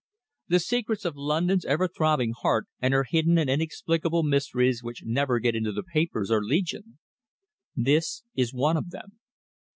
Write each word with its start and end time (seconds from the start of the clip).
The 0.47 0.57
secrets 0.59 1.05
of 1.05 1.15
London's 1.15 1.63
ever 1.63 1.87
throbbing 1.87 2.31
heart, 2.35 2.65
and 2.81 2.91
her 2.91 3.05
hidden 3.07 3.37
and 3.37 3.47
inexplicable 3.47 4.23
mysteries 4.23 4.81
which 4.81 5.03
never 5.05 5.37
get 5.37 5.55
into 5.55 5.71
the 5.71 5.83
papers, 5.83 6.31
are 6.31 6.41
legion. 6.43 6.97
This 7.75 8.23
is 8.33 8.51
one 8.51 8.77
of 8.77 8.89
them. 8.89 9.19